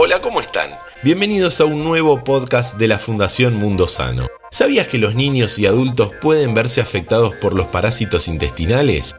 Hola, 0.00 0.20
¿cómo 0.20 0.40
están? 0.40 0.70
Bienvenidos 1.02 1.60
a 1.60 1.64
un 1.64 1.82
nuevo 1.82 2.22
podcast 2.22 2.78
de 2.78 2.86
la 2.86 3.00
Fundación 3.00 3.56
Mundo 3.56 3.88
Sano. 3.88 4.28
¿Sabías 4.48 4.86
que 4.86 4.96
los 4.96 5.16
niños 5.16 5.58
y 5.58 5.66
adultos 5.66 6.12
pueden 6.20 6.54
verse 6.54 6.80
afectados 6.80 7.34
por 7.34 7.52
los 7.52 7.66
parásitos 7.66 8.28
intestinales? 8.28 9.16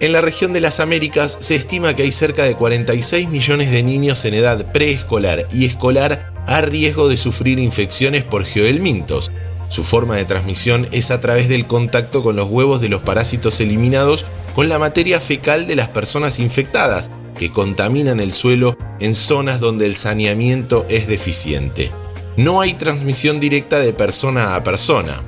En 0.00 0.12
la 0.12 0.20
región 0.20 0.52
de 0.52 0.60
las 0.60 0.80
Américas 0.80 1.38
se 1.40 1.54
estima 1.54 1.96
que 1.96 2.02
hay 2.02 2.12
cerca 2.12 2.44
de 2.44 2.56
46 2.56 3.26
millones 3.30 3.72
de 3.72 3.82
niños 3.82 4.22
en 4.26 4.34
edad 4.34 4.70
preescolar 4.70 5.48
y 5.50 5.64
escolar 5.64 6.30
a 6.46 6.60
riesgo 6.60 7.08
de 7.08 7.16
sufrir 7.16 7.58
infecciones 7.58 8.22
por 8.22 8.44
geohelmintos. 8.44 9.32
Su 9.70 9.82
forma 9.82 10.16
de 10.16 10.26
transmisión 10.26 10.88
es 10.92 11.10
a 11.10 11.22
través 11.22 11.48
del 11.48 11.66
contacto 11.66 12.22
con 12.22 12.36
los 12.36 12.50
huevos 12.50 12.82
de 12.82 12.90
los 12.90 13.00
parásitos 13.00 13.60
eliminados 13.60 14.26
con 14.54 14.68
la 14.68 14.78
materia 14.78 15.20
fecal 15.20 15.66
de 15.66 15.76
las 15.76 15.88
personas 15.88 16.38
infectadas, 16.38 17.10
que 17.38 17.50
contaminan 17.50 18.20
el 18.20 18.34
suelo 18.34 18.76
en 19.00 19.14
zonas 19.14 19.60
donde 19.60 19.86
el 19.86 19.94
saneamiento 19.94 20.84
es 20.90 21.08
deficiente. 21.08 21.90
No 22.36 22.60
hay 22.60 22.74
transmisión 22.74 23.40
directa 23.40 23.80
de 23.80 23.94
persona 23.94 24.54
a 24.54 24.62
persona. 24.62 25.22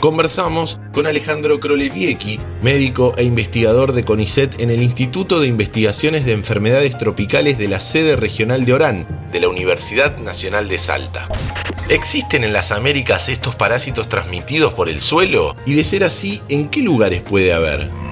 Conversamos 0.00 0.78
con 0.92 1.06
Alejandro 1.06 1.58
Kroleviecki, 1.58 2.38
médico 2.62 3.14
e 3.16 3.24
investigador 3.24 3.92
de 3.92 4.04
CONICET 4.04 4.60
en 4.60 4.70
el 4.70 4.82
Instituto 4.82 5.40
de 5.40 5.46
Investigaciones 5.48 6.26
de 6.26 6.32
Enfermedades 6.32 6.98
Tropicales 6.98 7.56
de 7.58 7.68
la 7.68 7.80
sede 7.80 8.16
regional 8.16 8.66
de 8.66 8.74
Orán, 8.74 9.28
de 9.32 9.40
la 9.40 9.48
Universidad 9.48 10.18
Nacional 10.18 10.68
de 10.68 10.78
Salta. 10.78 11.28
¿Existen 11.88 12.44
en 12.44 12.52
las 12.52 12.72
Américas 12.72 13.28
estos 13.28 13.54
parásitos 13.54 14.08
transmitidos 14.08 14.74
por 14.74 14.88
el 14.88 15.00
suelo? 15.00 15.56
Y 15.64 15.74
de 15.74 15.84
ser 15.84 16.04
así, 16.04 16.42
¿en 16.48 16.68
qué 16.68 16.82
lugares 16.82 17.22
puede 17.22 17.52
haber? 17.52 18.05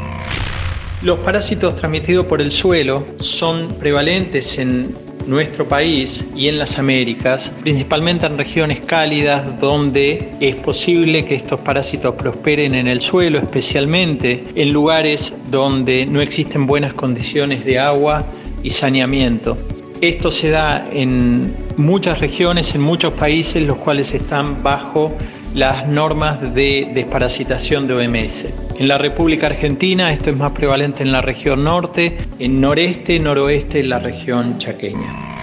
Los 1.04 1.18
parásitos 1.18 1.76
transmitidos 1.76 2.24
por 2.24 2.40
el 2.40 2.50
suelo 2.50 3.04
son 3.20 3.74
prevalentes 3.78 4.58
en 4.58 4.96
nuestro 5.26 5.68
país 5.68 6.24
y 6.34 6.48
en 6.48 6.56
las 6.56 6.78
Américas, 6.78 7.52
principalmente 7.60 8.24
en 8.24 8.38
regiones 8.38 8.80
cálidas 8.80 9.60
donde 9.60 10.32
es 10.40 10.54
posible 10.54 11.26
que 11.26 11.34
estos 11.34 11.60
parásitos 11.60 12.14
prosperen 12.14 12.74
en 12.74 12.88
el 12.88 13.02
suelo, 13.02 13.36
especialmente 13.36 14.44
en 14.54 14.72
lugares 14.72 15.34
donde 15.50 16.06
no 16.06 16.22
existen 16.22 16.66
buenas 16.66 16.94
condiciones 16.94 17.66
de 17.66 17.78
agua 17.78 18.24
y 18.62 18.70
saneamiento. 18.70 19.58
Esto 20.00 20.30
se 20.30 20.48
da 20.48 20.88
en 20.90 21.54
muchas 21.76 22.18
regiones, 22.18 22.74
en 22.74 22.80
muchos 22.80 23.12
países, 23.12 23.62
los 23.62 23.76
cuales 23.76 24.14
están 24.14 24.62
bajo 24.62 25.14
las 25.54 25.86
normas 25.86 26.54
de 26.54 26.90
desparasitación 26.92 27.86
de 27.86 27.94
OMS. 27.94 28.46
En 28.76 28.88
la 28.88 28.98
República 28.98 29.46
Argentina 29.46 30.12
esto 30.12 30.30
es 30.30 30.36
más 30.36 30.50
prevalente 30.50 31.04
en 31.04 31.12
la 31.12 31.22
región 31.22 31.62
norte, 31.62 32.18
en 32.40 32.60
noreste, 32.60 33.20
noroeste, 33.20 33.78
en 33.80 33.88
la 33.88 34.00
región 34.00 34.58
chaqueña. 34.58 35.38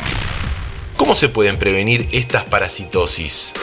¿Cómo 0.98 1.16
se 1.16 1.30
pueden 1.30 1.58
prevenir 1.58 2.09
estas 2.12 2.44
parasitosis? 2.44 3.54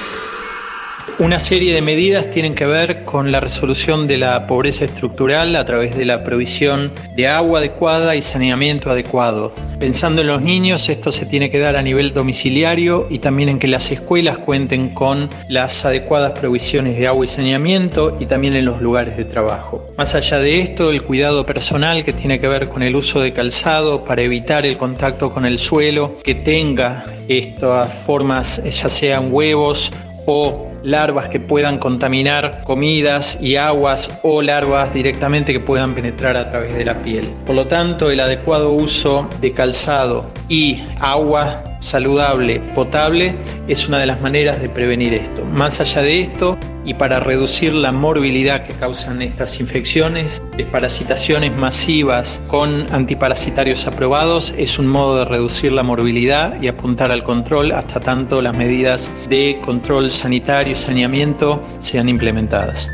Una 1.18 1.38
serie 1.38 1.74
de 1.74 1.82
medidas 1.82 2.30
tienen 2.30 2.54
que 2.54 2.64
ver 2.64 3.02
con 3.04 3.30
la 3.30 3.40
resolución 3.40 4.06
de 4.06 4.18
la 4.18 4.46
pobreza 4.46 4.84
estructural 4.84 5.54
a 5.56 5.64
través 5.64 5.96
de 5.96 6.04
la 6.04 6.24
provisión 6.24 6.92
de 7.16 7.28
agua 7.28 7.58
adecuada 7.58 8.16
y 8.16 8.22
saneamiento 8.22 8.90
adecuado. 8.90 9.52
Pensando 9.78 10.22
en 10.22 10.26
los 10.26 10.42
niños, 10.42 10.88
esto 10.88 11.12
se 11.12 11.24
tiene 11.24 11.50
que 11.50 11.60
dar 11.60 11.76
a 11.76 11.82
nivel 11.82 12.12
domiciliario 12.12 13.06
y 13.08 13.20
también 13.20 13.48
en 13.48 13.58
que 13.60 13.68
las 13.68 13.92
escuelas 13.92 14.38
cuenten 14.38 14.88
con 14.88 15.28
las 15.48 15.84
adecuadas 15.84 16.36
provisiones 16.36 16.98
de 16.98 17.06
agua 17.06 17.24
y 17.24 17.28
saneamiento 17.28 18.16
y 18.18 18.26
también 18.26 18.56
en 18.56 18.64
los 18.64 18.82
lugares 18.82 19.16
de 19.16 19.24
trabajo. 19.24 19.86
Más 19.96 20.16
allá 20.16 20.40
de 20.40 20.60
esto, 20.60 20.90
el 20.90 21.04
cuidado 21.04 21.46
personal 21.46 22.04
que 22.04 22.12
tiene 22.12 22.40
que 22.40 22.48
ver 22.48 22.68
con 22.68 22.82
el 22.82 22.96
uso 22.96 23.20
de 23.20 23.32
calzado 23.32 24.04
para 24.04 24.22
evitar 24.22 24.66
el 24.66 24.76
contacto 24.76 25.32
con 25.32 25.46
el 25.46 25.60
suelo, 25.60 26.16
que 26.24 26.34
tenga 26.34 27.04
estas 27.28 27.94
formas, 27.94 28.60
ya 28.64 28.88
sean 28.88 29.28
huevos 29.32 29.92
o 30.26 30.67
larvas 30.82 31.28
que 31.28 31.40
puedan 31.40 31.78
contaminar 31.78 32.62
comidas 32.64 33.38
y 33.40 33.56
aguas 33.56 34.10
o 34.22 34.42
larvas 34.42 34.92
directamente 34.94 35.52
que 35.52 35.60
puedan 35.60 35.94
penetrar 35.94 36.36
a 36.36 36.50
través 36.50 36.74
de 36.74 36.84
la 36.84 37.02
piel. 37.02 37.26
Por 37.46 37.56
lo 37.56 37.66
tanto, 37.66 38.10
el 38.10 38.20
adecuado 38.20 38.72
uso 38.72 39.28
de 39.40 39.52
calzado 39.52 40.30
y 40.48 40.82
agua 41.00 41.67
saludable, 41.78 42.60
potable, 42.74 43.34
es 43.68 43.88
una 43.88 43.98
de 43.98 44.06
las 44.06 44.20
maneras 44.20 44.60
de 44.60 44.68
prevenir 44.68 45.14
esto. 45.14 45.44
Más 45.44 45.80
allá 45.80 46.02
de 46.02 46.20
esto, 46.20 46.58
y 46.84 46.94
para 46.94 47.20
reducir 47.20 47.74
la 47.74 47.92
morbilidad 47.92 48.66
que 48.66 48.72
causan 48.72 49.20
estas 49.20 49.60
infecciones, 49.60 50.42
desparasitaciones 50.56 51.54
masivas 51.54 52.40
con 52.46 52.86
antiparasitarios 52.92 53.86
aprobados 53.86 54.54
es 54.56 54.78
un 54.78 54.86
modo 54.86 55.18
de 55.18 55.24
reducir 55.26 55.72
la 55.72 55.82
morbilidad 55.82 56.60
y 56.62 56.68
apuntar 56.68 57.12
al 57.12 57.24
control 57.24 57.72
hasta 57.72 58.00
tanto 58.00 58.40
las 58.40 58.56
medidas 58.56 59.10
de 59.28 59.60
control 59.64 60.10
sanitario 60.10 60.72
y 60.72 60.76
saneamiento 60.76 61.62
sean 61.80 62.08
implementadas. 62.08 62.88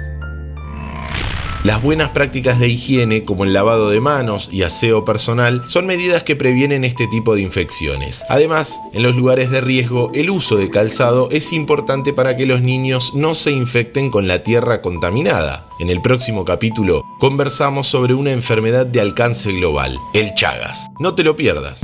Las 1.64 1.80
buenas 1.80 2.10
prácticas 2.10 2.58
de 2.58 2.68
higiene, 2.68 3.22
como 3.22 3.44
el 3.44 3.54
lavado 3.54 3.88
de 3.88 3.98
manos 3.98 4.50
y 4.52 4.64
aseo 4.64 5.06
personal, 5.06 5.64
son 5.66 5.86
medidas 5.86 6.22
que 6.22 6.36
previenen 6.36 6.84
este 6.84 7.06
tipo 7.06 7.34
de 7.34 7.40
infecciones. 7.40 8.22
Además, 8.28 8.82
en 8.92 9.02
los 9.02 9.16
lugares 9.16 9.50
de 9.50 9.62
riesgo, 9.62 10.10
el 10.12 10.28
uso 10.28 10.56
de 10.56 10.68
calzado 10.68 11.30
es 11.30 11.54
importante 11.54 12.12
para 12.12 12.36
que 12.36 12.44
los 12.44 12.60
niños 12.60 13.14
no 13.14 13.34
se 13.34 13.50
infecten 13.50 14.10
con 14.10 14.28
la 14.28 14.42
tierra 14.42 14.82
contaminada. 14.82 15.66
En 15.80 15.88
el 15.88 16.02
próximo 16.02 16.44
capítulo 16.44 17.02
conversamos 17.18 17.86
sobre 17.86 18.12
una 18.12 18.32
enfermedad 18.32 18.84
de 18.84 19.00
alcance 19.00 19.50
global, 19.50 19.98
el 20.12 20.34
Chagas. 20.34 20.88
No 20.98 21.14
te 21.14 21.24
lo 21.24 21.34
pierdas. 21.34 21.80